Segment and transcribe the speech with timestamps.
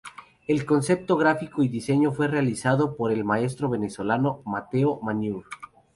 [0.47, 5.45] El concepto gráfico y diseño fue realizado por el gran maestro venezolano Mateo Manaure.